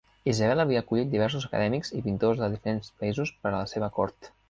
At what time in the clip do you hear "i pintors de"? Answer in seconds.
2.01-2.53